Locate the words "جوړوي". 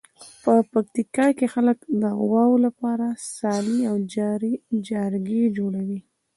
5.57-5.99